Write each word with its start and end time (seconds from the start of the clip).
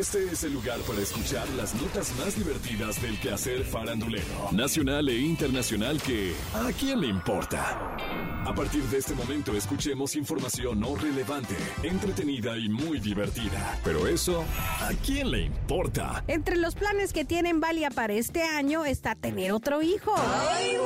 Este 0.00 0.24
es 0.32 0.44
el 0.44 0.54
lugar 0.54 0.80
para 0.88 0.98
escuchar 1.02 1.46
las 1.58 1.74
notas 1.74 2.10
más 2.16 2.34
divertidas 2.34 3.02
del 3.02 3.20
quehacer 3.20 3.64
farandulero, 3.64 4.50
nacional 4.50 5.06
e 5.10 5.18
internacional 5.18 6.00
que 6.00 6.32
¿a 6.54 6.72
quién 6.72 7.02
le 7.02 7.08
importa? 7.08 7.98
A 8.46 8.54
partir 8.54 8.82
de 8.84 8.96
este 8.96 9.12
momento 9.12 9.54
escuchemos 9.54 10.16
información 10.16 10.80
no 10.80 10.96
relevante, 10.96 11.54
entretenida 11.82 12.56
y 12.56 12.70
muy 12.70 12.98
divertida. 12.98 13.78
Pero 13.84 14.06
eso, 14.06 14.42
¿a 14.80 14.88
quién 15.04 15.32
le 15.32 15.42
importa? 15.42 16.24
Entre 16.28 16.56
los 16.56 16.76
planes 16.76 17.12
que 17.12 17.26
tienen 17.26 17.60
Valia 17.60 17.90
para 17.90 18.14
este 18.14 18.42
año 18.42 18.86
está 18.86 19.14
tener 19.14 19.52
otro 19.52 19.82
hijo. 19.82 20.14
¡Ay, 20.16 20.78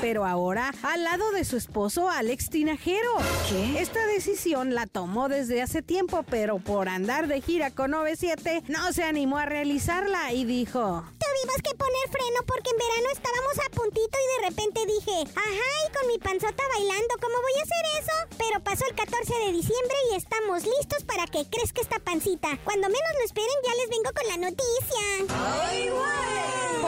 Pero 0.00 0.24
ahora 0.26 0.72
al 0.82 1.04
lado 1.04 1.30
de 1.32 1.44
su 1.44 1.56
esposo 1.56 2.08
Alex 2.08 2.50
Tinajero. 2.50 3.10
¿Qué? 3.48 3.80
Esta 3.80 4.06
decisión 4.06 4.74
la 4.74 4.86
tomó 4.86 5.28
desde 5.28 5.62
hace 5.62 5.82
tiempo, 5.82 6.24
pero 6.28 6.58
por 6.58 6.88
andar 6.88 7.26
de 7.26 7.40
gira 7.40 7.70
con 7.70 7.90
97 7.90 8.64
no 8.68 8.92
se 8.92 9.04
animó 9.04 9.38
a 9.38 9.46
realizarla 9.46 10.32
y 10.32 10.44
dijo... 10.44 11.04
Tuvimos 11.18 11.56
que 11.62 11.74
poner 11.74 12.08
freno 12.10 12.40
porque 12.46 12.70
en 12.70 12.78
verano 12.78 13.08
estábamos 13.12 13.58
a 13.58 13.70
puntito 13.70 14.18
y 14.18 14.42
de 14.42 14.48
repente 14.48 14.80
dije, 14.86 15.30
ajá, 15.34 15.70
y 15.88 15.92
con 15.92 16.06
mi 16.06 16.18
panzota 16.18 16.62
bailando, 16.76 17.14
¿cómo 17.20 17.34
voy 17.42 17.52
a 17.58 17.64
hacer 17.64 17.84
eso? 18.00 18.36
Pero 18.38 18.62
pasó 18.62 18.84
el 18.88 18.94
14 18.94 19.34
de 19.46 19.52
diciembre 19.52 19.96
y 20.12 20.16
estamos 20.16 20.64
listos 20.64 21.02
para 21.04 21.26
que 21.26 21.44
crezca 21.50 21.80
esta 21.80 21.98
pancita. 21.98 22.58
Cuando 22.64 22.88
menos 22.88 23.12
lo 23.18 23.24
esperen, 23.24 23.58
ya 23.64 23.74
les 23.74 23.88
vengo 23.90 24.10
con 24.14 24.26
la 24.28 24.36
noticia. 24.48 25.04
¡Ay, 25.68 25.88
güey! 25.90 26.23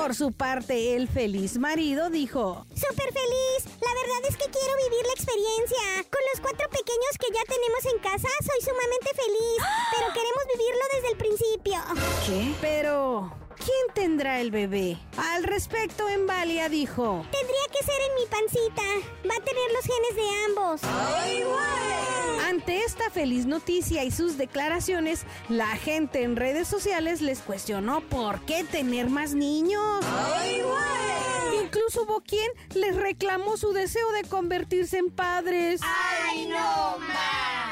Por 0.07 0.15
su 0.15 0.31
parte, 0.31 0.95
el 0.95 1.09
feliz 1.09 1.59
marido 1.59 2.11
dijo: 2.11 2.65
¡Súper 2.77 3.13
feliz! 3.13 3.65
La 3.83 3.91
verdad 3.91 4.23
es 4.29 4.37
que 4.37 4.45
quiero 4.45 4.73
vivir 4.85 5.05
la 5.05 5.13
experiencia. 5.15 6.09
Con 6.09 6.21
los 6.33 6.41
cuatro 6.43 6.69
pequeños 6.71 7.19
que 7.19 7.27
ya 7.35 7.43
tenemos 7.43 7.85
en 7.93 7.99
casa, 7.99 8.29
soy 8.39 8.61
sumamente 8.61 9.11
feliz. 9.17 9.59
Pero 9.91 10.07
queremos 10.15 10.45
vivirlo 10.55 10.85
desde 10.95 11.09
el 11.09 11.17
principio. 11.17 11.83
¿Qué? 12.25 12.55
Pero. 12.61 13.46
¿Quién 13.67 13.95
tendrá 13.95 14.39
el 14.41 14.53
bebé? 14.53 14.97
Al 15.17 15.43
respecto, 15.43 16.09
Embalia 16.09 16.69
dijo: 16.69 17.27
Tendría 17.33 17.67
que 17.73 17.85
ser 17.85 18.01
en 18.01 18.15
mi 18.15 18.27
pancita. 18.31 18.83
Va 19.29 19.35
a 19.35 19.45
tener 19.45 19.73
los 19.73 19.85
genes 19.85 20.15
de 20.15 20.45
ambos. 20.47 20.81
¡Ay, 20.85 21.43
güey! 21.43 22.49
Ante 22.49 22.85
esta 22.85 23.11
feliz 23.11 23.45
noticia 23.45 24.05
y 24.05 24.13
sus 24.13 24.39
declaraciones, 24.39 25.25
la 25.49 25.67
gente 25.79 26.23
en 26.23 26.37
redes 26.37 26.69
sociales 26.69 27.21
les 27.23 27.41
cuestionó 27.41 28.03
por 28.03 28.41
qué 28.43 28.63
tener 28.63 29.11
más 29.11 29.35
niños. 29.35 30.05
¡Ay, 30.05 30.63
güey! 30.63 31.65
Incluso 31.65 32.05
hubo 32.05 32.21
quien 32.21 32.49
les 32.73 32.95
reclamó 32.95 33.57
su 33.57 33.73
deseo 33.73 34.13
de 34.13 34.23
convertirse 34.29 34.99
en 34.99 35.11
padres. 35.11 35.81
¡Ay, 35.83 36.47
no, 36.47 36.99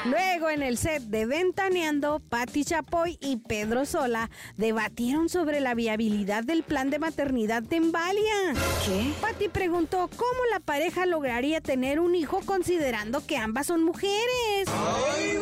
Luego, 0.05 0.51
en 0.51 0.61
el 0.61 0.77
set 0.77 1.01
de 1.03 1.25
Ventaneando, 1.25 2.21
Patti 2.29 2.63
Chapoy 2.63 3.17
y 3.21 3.37
Pedro 3.37 3.85
Sola 3.85 4.29
debatieron 4.55 5.29
sobre 5.29 5.61
la 5.61 5.73
viabilidad 5.73 6.43
del 6.43 6.61
plan 6.61 6.91
de 6.91 6.99
maternidad 6.99 7.63
de 7.63 7.77
Embalia. 7.77 8.53
¿Qué? 8.85 9.13
Patti 9.19 9.49
preguntó 9.49 10.07
cómo 10.15 10.39
la 10.51 10.59
pareja 10.59 11.07
lograría 11.07 11.59
tener 11.59 11.99
un 11.99 12.13
hijo 12.13 12.41
considerando 12.45 13.25
que 13.25 13.37
ambas 13.37 13.65
son 13.65 13.83
mujeres. 13.83 14.67
¡Ay, 14.67 15.39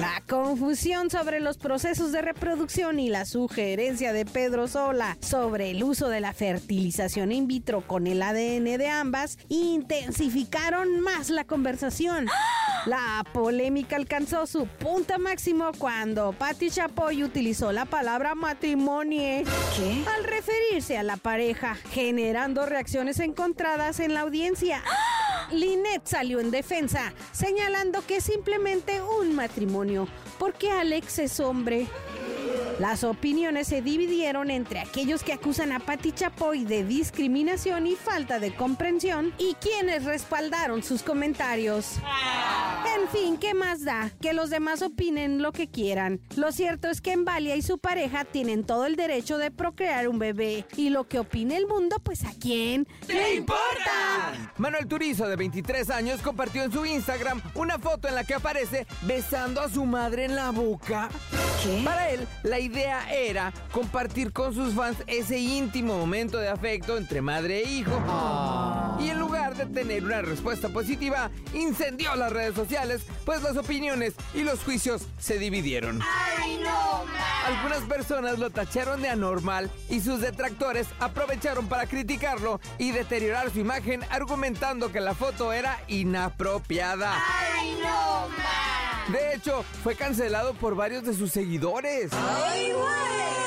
La 0.00 0.22
confusión 0.28 1.10
sobre 1.10 1.40
los 1.40 1.58
procesos 1.58 2.12
de 2.12 2.22
reproducción 2.22 3.00
y 3.00 3.10
la 3.10 3.24
sugerencia 3.24 4.12
de 4.12 4.26
Pedro 4.26 4.68
Sola 4.68 5.18
sobre 5.20 5.72
el 5.72 5.82
uso 5.82 6.08
de 6.08 6.20
la 6.20 6.32
fertilización 6.32 7.32
in 7.32 7.48
vitro 7.48 7.80
con 7.80 8.06
el 8.06 8.22
ADN 8.22 8.78
de 8.78 8.88
ambas 8.88 9.38
intensificaron 9.48 11.00
más 11.00 11.30
la 11.30 11.44
conversación. 11.44 12.28
La 12.86 13.24
polémica 13.32 13.96
alcanzó 13.96 14.46
su 14.46 14.66
punto 14.66 15.18
máximo 15.18 15.70
cuando 15.76 16.32
Patti 16.32 16.70
Chapoy 16.70 17.22
utilizó 17.22 17.72
la 17.72 17.84
palabra 17.84 18.34
matrimonio 18.34 19.44
¿Qué? 19.76 20.04
al 20.16 20.24
referirse 20.24 20.96
a 20.96 21.02
la 21.02 21.16
pareja, 21.16 21.76
generando 21.92 22.64
reacciones 22.64 23.20
encontradas 23.20 24.00
en 24.00 24.14
la 24.14 24.20
audiencia. 24.20 24.82
Lynette 25.50 26.06
salió 26.06 26.40
en 26.40 26.50
defensa, 26.50 27.12
señalando 27.32 28.04
que 28.06 28.16
es 28.16 28.24
simplemente 28.24 29.02
un 29.02 29.34
matrimonio, 29.34 30.08
porque 30.38 30.70
Alex 30.70 31.18
es 31.18 31.40
hombre. 31.40 31.86
Las 32.80 33.04
opiniones 33.04 33.68
se 33.68 33.82
dividieron 33.82 34.50
entre 34.50 34.80
aquellos 34.80 35.22
que 35.22 35.34
acusan 35.34 35.70
a 35.70 35.80
Patti 35.80 36.12
Chapoy 36.12 36.64
de 36.64 36.82
discriminación 36.82 37.86
y 37.86 37.94
falta 37.94 38.38
de 38.38 38.54
comprensión 38.54 39.34
y 39.36 39.52
quienes 39.60 40.06
respaldaron 40.06 40.82
sus 40.82 41.02
comentarios. 41.02 41.98
En 42.98 43.06
fin, 43.08 43.36
¿qué 43.36 43.52
más 43.52 43.84
da? 43.84 44.10
Que 44.22 44.32
los 44.32 44.48
demás 44.48 44.80
opinen 44.80 45.42
lo 45.42 45.52
que 45.52 45.68
quieran. 45.68 46.22
Lo 46.36 46.52
cierto 46.52 46.88
es 46.88 47.02
que 47.02 47.12
Embalia 47.12 47.54
y 47.54 47.60
su 47.60 47.76
pareja 47.76 48.24
tienen 48.24 48.64
todo 48.64 48.86
el 48.86 48.96
derecho 48.96 49.36
de 49.36 49.50
procrear 49.50 50.08
un 50.08 50.18
bebé. 50.18 50.64
Y 50.74 50.88
lo 50.88 51.06
que 51.06 51.18
opine 51.18 51.58
el 51.58 51.66
mundo, 51.66 51.96
pues 52.02 52.24
a 52.24 52.32
quién 52.40 52.88
le 53.08 53.34
importa. 53.34 54.54
Manuel 54.56 54.86
Turizo, 54.88 55.28
de 55.28 55.36
23 55.36 55.90
años, 55.90 56.22
compartió 56.22 56.62
en 56.62 56.72
su 56.72 56.86
Instagram 56.86 57.42
una 57.56 57.78
foto 57.78 58.08
en 58.08 58.14
la 58.14 58.24
que 58.24 58.32
aparece 58.32 58.86
besando 59.02 59.60
a 59.60 59.68
su 59.68 59.84
madre 59.84 60.24
en 60.24 60.34
la 60.34 60.50
boca. 60.50 61.10
¿Qué? 61.62 61.82
Para 61.84 62.10
él, 62.10 62.26
la 62.42 62.58
idea 62.58 63.12
era 63.12 63.52
compartir 63.72 64.32
con 64.32 64.54
sus 64.54 64.74
fans 64.74 64.98
ese 65.06 65.38
íntimo 65.38 65.98
momento 65.98 66.38
de 66.38 66.48
afecto 66.48 66.96
entre 66.96 67.20
madre 67.20 67.60
e 67.60 67.68
hijo. 67.70 67.92
Ah. 68.08 68.96
Y 69.00 69.10
en 69.10 69.18
lugar 69.18 69.56
de 69.56 69.66
tener 69.66 70.04
una 70.04 70.22
respuesta 70.22 70.68
positiva, 70.68 71.30
incendió 71.54 72.14
las 72.16 72.32
redes 72.32 72.54
sociales, 72.54 73.02
pues 73.24 73.42
las 73.42 73.56
opiniones 73.56 74.14
y 74.34 74.42
los 74.42 74.60
juicios 74.60 75.06
se 75.18 75.38
dividieron. 75.38 76.00
¡Ay, 76.38 76.60
no, 76.62 77.04
Algunas 77.46 77.80
personas 77.88 78.38
lo 78.38 78.50
tacharon 78.50 79.00
de 79.02 79.08
anormal 79.08 79.70
y 79.88 80.00
sus 80.00 80.20
detractores 80.20 80.86
aprovecharon 80.98 81.66
para 81.66 81.86
criticarlo 81.86 82.60
y 82.78 82.90
deteriorar 82.90 83.50
su 83.50 83.60
imagen 83.60 84.02
argumentando 84.10 84.92
que 84.92 85.00
la 85.00 85.14
foto 85.14 85.52
era 85.52 85.78
inapropiada. 85.88 87.14
¡Ay, 87.58 87.78
no, 87.82 88.69
de 89.12 89.34
hecho, 89.34 89.64
fue 89.82 89.94
cancelado 89.94 90.54
por 90.54 90.74
varios 90.74 91.04
de 91.04 91.14
sus 91.14 91.32
seguidores. 91.32 92.10
¡Ay, 92.12 92.72
güey! 92.72 93.39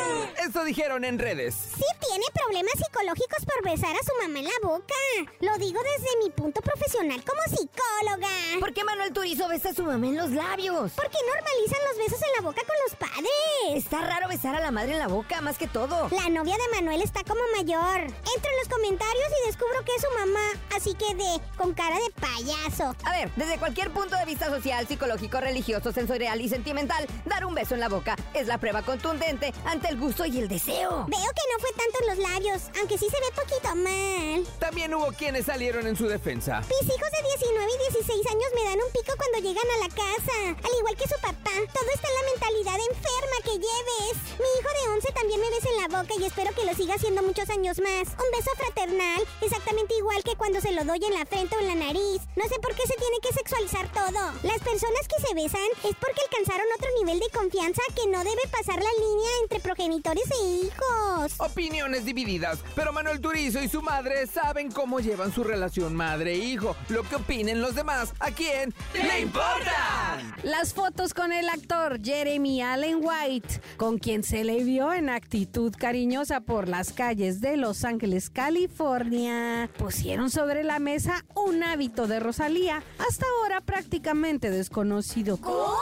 Esto 0.45 0.65
dijeron 0.65 1.05
en 1.05 1.19
redes. 1.19 1.55
Sí 1.55 1.85
tiene 2.05 2.25
problemas 2.33 2.73
psicológicos 2.73 3.45
por 3.45 3.63
besar 3.63 3.95
a 3.95 4.03
su 4.03 4.11
mamá 4.21 4.39
en 4.39 4.45
la 4.45 4.59
boca. 4.61 4.93
Lo 5.39 5.57
digo 5.57 5.79
desde 5.81 6.17
mi 6.21 6.31
punto 6.31 6.59
profesional 6.59 7.23
como 7.23 7.41
psicóloga. 7.43 8.27
¿Por 8.59 8.73
qué 8.73 8.83
Manuel 8.83 9.13
Turizo 9.13 9.47
besa 9.47 9.69
a 9.69 9.73
su 9.73 9.83
mamá 9.83 10.05
en 10.05 10.17
los 10.17 10.31
labios? 10.31 10.91
Porque 10.91 11.17
normalizan 11.33 11.79
los 11.87 11.97
besos 11.97 12.19
en 12.21 12.35
la 12.35 12.49
boca 12.49 12.61
con 12.67 12.75
los 12.85 12.95
padres. 12.97 13.83
Está 13.83 14.01
raro 14.01 14.27
besar 14.27 14.53
a 14.55 14.59
la 14.59 14.71
madre 14.71 14.91
en 14.91 14.99
la 14.99 15.07
boca, 15.07 15.39
más 15.39 15.57
que 15.57 15.67
todo. 15.67 16.09
La 16.09 16.27
novia 16.27 16.57
de 16.57 16.75
Manuel 16.75 17.01
está 17.01 17.23
como 17.23 17.41
mayor. 17.55 18.01
Entro 18.01 18.51
en 18.51 18.59
los 18.59 18.67
comentarios 18.69 19.27
y 19.43 19.47
descubro 19.47 19.85
que 19.85 19.95
es 19.95 20.01
su 20.01 20.19
mamá, 20.19 20.45
así 20.75 20.93
que 20.93 21.15
de 21.15 21.41
con 21.57 21.73
cara 21.73 21.95
de 21.95 22.11
payaso. 22.19 22.95
A 23.05 23.11
ver, 23.11 23.31
desde 23.37 23.57
cualquier 23.57 23.91
punto 23.91 24.17
de 24.17 24.25
vista 24.25 24.49
social, 24.49 24.85
psicológico, 24.87 25.39
religioso, 25.39 25.93
sensorial 25.93 26.41
y 26.41 26.49
sentimental, 26.49 27.07
dar 27.23 27.45
un 27.45 27.55
beso 27.55 27.75
en 27.75 27.79
la 27.79 27.87
boca 27.87 28.17
es 28.33 28.47
la 28.47 28.57
prueba 28.57 28.81
contundente 28.81 29.53
ante 29.65 29.87
el 29.87 29.97
gusto 29.97 30.25
y 30.25 30.32
el 30.39 30.47
deseo. 30.47 31.05
Veo 31.07 31.31
que 31.37 31.45
no 31.51 31.59
fue 31.59 31.69
tanto 31.77 31.99
en 32.01 32.07
los 32.07 32.29
labios, 32.29 32.61
aunque 32.79 32.97
sí 32.97 33.07
se 33.09 33.19
ve 33.19 33.29
poquito 33.35 33.75
mal. 33.75 34.45
También 34.59 34.93
hubo 34.93 35.07
quienes 35.13 35.45
salieron 35.45 35.87
en 35.87 35.95
su 35.95 36.07
defensa. 36.07 36.61
Mis 36.61 36.89
hijos 36.89 37.09
de 37.11 37.21
19 37.37 37.71
y 37.71 37.93
16 37.93 38.27
años 38.27 38.49
me 38.55 38.63
dan 38.63 38.79
un 38.81 38.91
pico 38.91 39.13
cuando 39.17 39.37
llegan 39.39 39.69
a 39.69 39.87
la 39.87 39.89
casa, 39.93 40.37
al 40.63 40.77
igual 40.79 40.95
que 40.95 41.07
su 41.07 41.19
papá. 41.21 41.53
Todo 41.73 41.89
está 41.93 42.07
en 42.07 42.15
la 42.15 42.31
mentalidad 42.31 42.79
enferma 42.89 43.37
que 43.43 43.59
lleves. 43.61 44.15
Mi 44.39 44.49
hijo 44.59 44.69
de 44.73 44.89
11 44.93 45.11
también 45.13 45.39
me 45.41 45.49
besa 45.49 45.69
en 45.69 45.81
la 45.81 45.99
boca 45.99 46.13
y 46.17 46.25
espero 46.25 46.51
que 46.55 46.65
lo 46.65 46.73
siga 46.73 46.95
haciendo 46.95 47.21
muchos 47.23 47.49
años 47.49 47.79
más. 47.79 48.09
Un 48.17 48.29
beso 48.33 48.51
fraternal, 48.57 49.21
exactamente 49.41 49.95
igual 49.95 50.23
que 50.23 50.35
cuando 50.35 50.61
se 50.61 50.71
lo 50.71 50.83
doy 50.83 51.03
en 51.05 51.13
la 51.13 51.25
frente 51.25 51.55
o 51.55 51.59
en 51.59 51.67
la 51.67 51.75
nariz. 51.75 52.21
No 52.35 52.45
sé 52.49 52.57
por 52.59 52.73
qué 52.75 52.83
se 52.87 52.97
tiene 52.97 53.19
que 53.21 53.33
sexualizar 53.33 53.91
todo. 53.93 54.33
Las 54.43 54.59
personas 54.59 55.05
que 55.07 55.21
se 55.21 55.33
besan 55.33 55.69
es 55.85 55.95
porque 56.01 56.21
alcanzaron 56.25 56.67
otro 56.75 56.89
nivel 56.99 57.19
de 57.19 57.29
confianza 57.29 57.81
que 57.95 58.09
no 58.09 58.23
debe 58.23 58.41
pasar 58.49 58.81
la 58.81 58.93
línea 58.97 59.31
entre 59.43 59.59
progenitores 59.59 60.22
e 60.31 60.65
hijos. 60.65 61.33
Opiniones 61.37 62.05
divididas, 62.05 62.59
pero 62.75 62.91
Manuel 62.91 63.21
Turizo 63.21 63.61
y 63.61 63.67
su 63.67 63.81
madre 63.81 64.27
saben 64.27 64.71
cómo 64.71 64.99
llevan 64.99 65.33
su 65.33 65.43
relación 65.43 65.95
madre-hijo. 65.95 66.75
Lo 66.89 67.03
que 67.03 67.15
opinen 67.15 67.61
los 67.61 67.75
demás, 67.75 68.13
¿a 68.19 68.31
quién 68.31 68.73
le 68.93 69.21
importa? 69.21 70.17
Las 70.43 70.73
fotos 70.73 71.13
con 71.13 71.31
el 71.31 71.49
actor 71.49 71.99
Jeremy 72.03 72.61
Allen 72.61 72.99
White, 73.01 73.61
con 73.77 73.97
quien 73.97 74.23
se 74.23 74.43
le 74.43 74.63
vio 74.63 74.93
en 74.93 75.09
actitud 75.09 75.73
cariñosa 75.77 76.41
por 76.41 76.67
las 76.67 76.93
calles 76.93 77.41
de 77.41 77.57
Los 77.57 77.83
Ángeles, 77.83 78.29
California, 78.29 79.69
pusieron 79.77 80.29
sobre 80.29 80.63
la 80.63 80.79
mesa 80.79 81.25
un 81.35 81.63
hábito 81.63 82.07
de 82.07 82.19
Rosalía, 82.19 82.83
hasta 82.97 83.25
ahora 83.39 83.61
prácticamente 83.61 84.49
desconocido. 84.49 85.37
¿Cómo? 85.37 85.73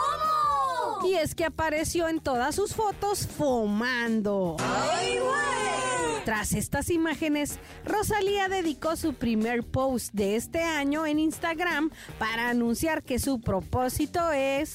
Y 1.04 1.14
es 1.14 1.34
que 1.34 1.44
apareció 1.44 2.08
en 2.08 2.20
todas 2.20 2.54
sus 2.54 2.74
fotos 2.74 3.26
fumando. 3.26 4.56
¡Ay, 4.60 5.18
güey! 5.18 6.24
Tras 6.24 6.52
estas 6.52 6.90
imágenes, 6.90 7.58
Rosalía 7.84 8.48
dedicó 8.48 8.94
su 8.96 9.14
primer 9.14 9.64
post 9.64 10.12
de 10.12 10.36
este 10.36 10.62
año 10.62 11.04
en 11.04 11.18
Instagram 11.18 11.90
para 12.18 12.48
anunciar 12.48 13.02
que 13.02 13.18
su 13.18 13.40
propósito 13.40 14.30
es 14.30 14.74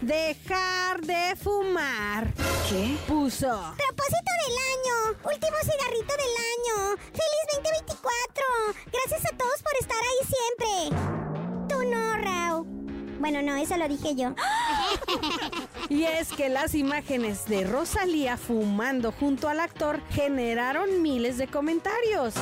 dejar 0.00 1.02
de 1.02 1.36
fumar. 1.36 2.32
¿Qué? 2.68 2.96
Puso. 3.06 3.74
Propósito 3.76 4.30
del 4.46 4.56
año. 4.72 5.18
Último 5.24 5.56
cigarrito 5.60 6.12
del 6.12 6.36
año. 6.54 6.96
¡Feliz 7.12 7.44
2024! 7.56 8.42
Gracias 8.92 9.32
a 9.32 9.36
todos 9.36 9.62
por 9.62 9.72
estar 9.80 9.98
ahí 9.98 10.22
siempre. 10.32 10.98
Tú 11.68 11.84
no, 11.90 12.16
Rao. 12.16 12.64
Bueno, 13.18 13.42
no, 13.42 13.56
eso 13.56 13.76
lo 13.76 13.88
dije 13.88 14.14
yo. 14.14 14.34
Y 15.96 16.04
es 16.04 16.28
que 16.28 16.50
las 16.50 16.74
imágenes 16.74 17.46
de 17.46 17.64
Rosalía 17.64 18.36
fumando 18.36 19.12
junto 19.12 19.48
al 19.48 19.60
actor 19.60 20.02
generaron 20.10 21.00
miles 21.00 21.38
de 21.38 21.46
comentarios. 21.46 22.34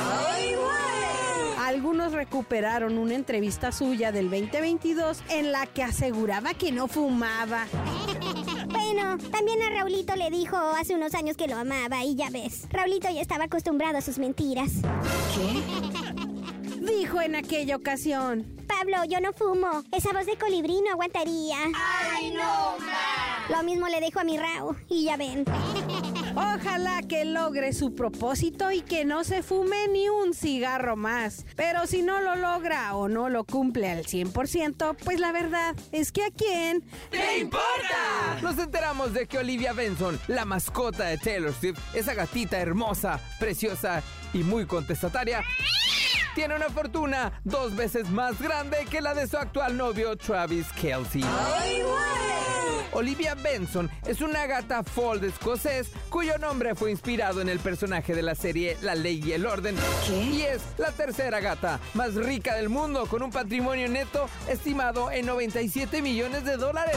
Algunos 1.61 2.11
recuperaron 2.11 2.97
una 2.97 3.15
entrevista 3.15 3.71
suya 3.71 4.11
del 4.11 4.29
2022 4.29 5.23
en 5.29 5.53
la 5.53 5.67
que 5.67 5.83
aseguraba 5.83 6.53
que 6.53 6.73
no 6.73 6.89
fumaba. 6.89 7.65
Bueno, 8.67 9.17
también 9.31 9.61
a 9.61 9.69
Raulito 9.69 10.17
le 10.17 10.29
dijo 10.31 10.57
hace 10.57 10.93
unos 10.93 11.15
años 11.15 11.37
que 11.37 11.47
lo 11.47 11.55
amaba 11.55 12.03
y 12.03 12.15
ya 12.15 12.29
ves. 12.29 12.67
Raulito 12.71 13.09
ya 13.09 13.21
estaba 13.21 13.45
acostumbrado 13.45 13.97
a 13.97 14.01
sus 14.01 14.19
mentiras. 14.19 14.73
Dijo 16.81 17.21
en 17.21 17.35
aquella 17.35 17.77
ocasión. 17.77 18.53
Pablo, 18.67 18.97
yo 19.07 19.21
no 19.21 19.31
fumo. 19.31 19.83
Esa 19.93 20.11
voz 20.11 20.25
de 20.25 20.35
colibrí 20.37 20.81
no 20.81 20.91
aguantaría. 20.91 21.55
¡Ay, 21.73 22.31
no, 22.31 22.75
Lo 23.49 23.63
mismo 23.63 23.87
le 23.87 23.99
dejo 23.99 24.19
a 24.19 24.23
mi 24.23 24.37
Rao. 24.37 24.75
Y 24.89 25.05
ya 25.05 25.17
ven. 25.17 25.45
Ojalá 26.35 27.01
que 27.07 27.25
logre 27.25 27.73
su 27.73 27.93
propósito 27.95 28.71
y 28.71 28.81
que 28.81 29.05
no 29.05 29.23
se 29.23 29.43
fume 29.43 29.87
ni 29.89 30.09
un 30.09 30.33
cigarro 30.33 30.95
más. 30.95 31.45
Pero 31.55 31.87
si 31.87 32.01
no 32.01 32.21
lo 32.21 32.35
logra 32.35 32.95
o 32.95 33.07
no 33.07 33.29
lo 33.29 33.43
cumple 33.43 33.89
al 33.89 34.05
100%, 34.05 34.97
pues 35.03 35.19
la 35.19 35.31
verdad 35.31 35.75
es 35.91 36.11
que 36.11 36.23
a 36.23 36.31
quién 36.31 36.83
¿Qué 37.11 37.39
importa? 37.39 38.39
Nos 38.41 38.57
enteramos 38.57 39.13
de 39.13 39.27
que 39.27 39.37
Olivia 39.37 39.73
Benson, 39.73 40.19
la 40.27 40.45
mascota 40.45 41.05
de 41.05 41.17
Taylor 41.17 41.53
Swift, 41.53 41.79
esa 41.93 42.13
gatita 42.13 42.59
hermosa, 42.59 43.19
preciosa 43.39 44.03
y 44.33 44.39
muy 44.39 44.65
contestataria, 44.65 45.43
tiene 46.33 46.55
una 46.55 46.69
fortuna 46.69 47.39
dos 47.43 47.75
veces 47.75 48.09
más 48.09 48.41
grande 48.41 48.85
que 48.89 49.01
la 49.01 49.13
de 49.13 49.27
su 49.27 49.37
actual 49.37 49.77
novio 49.77 50.17
Travis 50.17 50.67
Kelsey. 50.73 51.23
Olivia 52.95 53.35
Benson 53.35 53.91
es 54.07 54.21
una 54.21 54.47
gata 54.47 54.81
fold 54.81 55.25
escocés 55.25 55.91
cuyo 56.09 56.37
nombre 56.37 56.75
fue 56.75 56.91
inspirado 56.91 57.41
en 57.41 57.49
el 57.49 57.59
personaje 57.59 58.15
de 58.15 58.21
la 58.21 58.35
serie 58.35 58.77
La 58.81 58.95
Ley 58.95 59.21
y 59.21 59.33
el 59.33 59.45
Orden. 59.45 59.75
Y 60.09 60.43
es 60.43 60.61
la 60.77 60.91
tercera 60.91 61.41
gata 61.41 61.81
más 61.93 62.15
rica 62.15 62.55
del 62.55 62.69
mundo 62.69 63.05
con 63.07 63.21
un 63.21 63.31
patrimonio 63.31 63.89
neto 63.89 64.29
estimado 64.47 65.11
en 65.11 65.25
97 65.25 66.01
millones 66.01 66.45
de 66.45 66.55
dólares. 66.55 66.95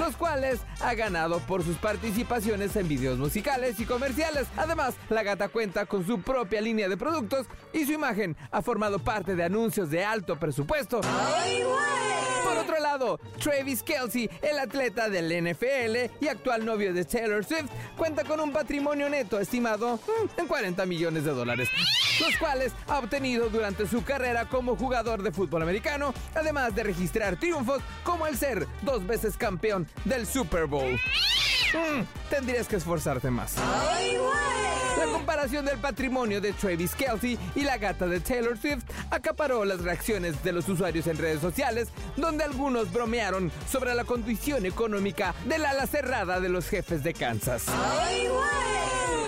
Los 0.00 0.16
cuales 0.16 0.58
ha 0.80 0.94
ganado 0.94 1.38
por 1.40 1.62
sus 1.62 1.76
participaciones 1.76 2.74
en 2.74 2.88
videos 2.88 3.18
musicales 3.18 3.78
y 3.78 3.84
comerciales. 3.84 4.48
Además, 4.56 4.94
la 5.08 5.22
gata 5.22 5.50
cuenta 5.50 5.86
con 5.86 6.04
su 6.04 6.20
propia 6.20 6.60
línea 6.60 6.88
de 6.88 6.96
productos 6.96 7.46
y 7.72 7.84
su 7.84 7.92
imagen 7.92 8.36
ha 8.50 8.60
formado 8.60 8.98
parte 8.98 9.36
de 9.36 9.44
anuncios 9.44 9.88
de 9.88 10.04
alto 10.04 10.36
presupuesto. 10.36 11.00
Por 12.42 12.58
otro 12.58 12.80
Travis 13.42 13.82
Kelsey, 13.82 14.28
el 14.42 14.58
atleta 14.58 15.08
del 15.08 15.26
NFL 15.42 16.14
y 16.20 16.28
actual 16.28 16.64
novio 16.64 16.92
de 16.92 17.04
Taylor 17.04 17.42
Swift, 17.42 17.70
cuenta 17.96 18.22
con 18.22 18.38
un 18.38 18.52
patrimonio 18.52 19.08
neto 19.08 19.40
estimado 19.40 19.96
mm, 19.96 20.40
en 20.40 20.46
40 20.46 20.84
millones 20.84 21.24
de 21.24 21.30
dólares, 21.30 21.70
los 22.20 22.36
cuales 22.36 22.72
ha 22.88 22.98
obtenido 22.98 23.48
durante 23.48 23.86
su 23.86 24.04
carrera 24.04 24.46
como 24.46 24.76
jugador 24.76 25.22
de 25.22 25.32
fútbol 25.32 25.62
americano, 25.62 26.12
además 26.34 26.74
de 26.74 26.82
registrar 26.82 27.38
triunfos 27.38 27.82
como 28.04 28.26
el 28.26 28.36
ser 28.36 28.66
dos 28.82 29.06
veces 29.06 29.38
campeón 29.38 29.88
del 30.04 30.26
Super 30.26 30.66
Bowl. 30.66 30.98
Mm, 31.72 32.02
tendrías 32.30 32.68
que 32.68 32.76
esforzarte 32.76 33.30
más. 33.30 33.54
La 34.98 35.06
comparación 35.06 35.64
del 35.64 35.78
patrimonio 35.78 36.40
de 36.40 36.52
Travis 36.52 36.94
Kelsey 36.94 37.38
y 37.54 37.62
la 37.62 37.78
gata 37.78 38.06
de 38.06 38.20
Taylor 38.20 38.56
Swift 38.58 38.84
acaparó 39.10 39.64
las 39.64 39.80
reacciones 39.80 40.42
de 40.44 40.52
los 40.52 40.68
usuarios 40.68 41.06
en 41.06 41.16
redes 41.18 41.40
sociales, 41.40 41.88
donde 42.16 42.44
algunos 42.44 42.92
bromearon 42.92 43.50
sobre 43.70 43.94
la 43.94 44.04
condición 44.04 44.66
económica 44.66 45.34
del 45.46 45.64
ala 45.64 45.86
cerrada 45.86 46.40
de 46.40 46.48
los 46.48 46.68
jefes 46.68 47.02
de 47.02 47.14
Kansas. 47.14 47.64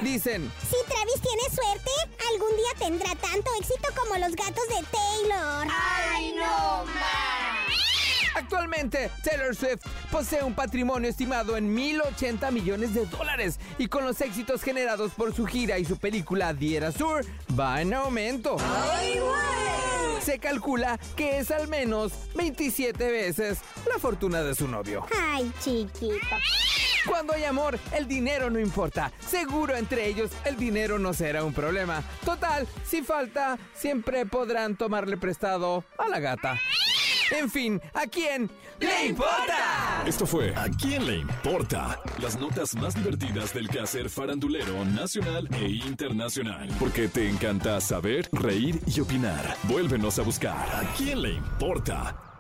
Dicen, 0.03 0.53
Si 0.61 0.77
Travis 0.87 1.21
tiene 1.23 1.43
suerte, 1.51 1.91
algún 2.33 2.57
día 2.57 2.75
tendrá 2.79 3.15
tanto 3.17 3.51
éxito 3.59 3.89
como 3.97 4.19
los 4.19 4.37
gatos 4.37 4.69
de 4.69 4.85
Taylor. 4.93 5.67
¡Ay, 5.71 6.35
no, 6.37 6.85
Actualmente, 8.75 9.09
Taylor 9.23 9.55
Swift 9.55 9.83
posee 10.11 10.43
un 10.43 10.53
patrimonio 10.53 11.09
estimado 11.09 11.57
en 11.57 11.77
1.080 11.77 12.51
millones 12.51 12.93
de 12.93 13.07
dólares 13.07 13.61
y 13.79 13.87
con 13.87 14.05
los 14.05 14.21
éxitos 14.21 14.63
generados 14.63 15.13
por 15.13 15.33
su 15.33 15.47
gira 15.47 15.79
y 15.79 15.85
su 15.85 15.97
película 15.97 16.53
The 16.53 16.79
Eras 16.79 16.95
Tour 16.95 17.25
va 17.57 17.81
en 17.81 17.95
aumento. 17.95 18.57
Se 20.21 20.41
calcula 20.41 20.99
que 21.15 21.39
es 21.39 21.53
al 21.53 21.69
menos 21.69 22.13
27 22.35 23.13
veces 23.13 23.59
la 23.89 24.01
fortuna 24.01 24.43
de 24.43 24.57
su 24.57 24.67
novio. 24.67 25.07
Ay, 25.17 25.53
chiquito. 25.63 26.19
Cuando 27.07 27.35
hay 27.35 27.45
amor, 27.45 27.79
el 27.93 28.09
dinero 28.09 28.51
no 28.51 28.59
importa. 28.59 29.13
Seguro 29.25 29.77
entre 29.77 30.09
ellos 30.09 30.33
el 30.45 30.57
dinero 30.57 30.99
no 30.99 31.15
será 31.15 31.45
un 31.45 31.53
problema. 31.53 32.03
Total, 32.25 32.67
si 32.85 33.03
falta, 33.03 33.57
siempre 33.73 34.27
podrán 34.27 34.77
tomarle 34.77 35.17
prestado 35.17 35.85
a 35.97 36.09
la 36.09 36.19
gata. 36.19 36.59
En 37.39 37.51
fin, 37.51 37.81
¿a 37.95 38.07
quién 38.07 38.49
le 38.79 39.07
importa? 39.07 40.05
Esto 40.07 40.25
fue 40.27 40.55
¿A 40.55 40.69
quién 40.69 41.05
le 41.07 41.17
importa? 41.17 41.99
Las 42.21 42.39
notas 42.39 42.75
más 42.77 42.95
divertidas 42.95 43.53
del 43.53 43.69
quehacer 43.69 44.09
farandulero 44.09 44.85
nacional 44.85 45.49
e 45.53 45.69
internacional. 45.69 46.69
Porque 46.79 47.09
te 47.09 47.29
encanta 47.29 47.81
saber, 47.81 48.29
reír 48.33 48.81
y 48.87 49.01
opinar. 49.01 49.57
Vuélvenos 49.65 50.19
a 50.19 50.23
buscar 50.23 50.57
¿A 50.57 50.95
quién 50.97 51.23
le 51.23 51.33
importa? 51.33 52.34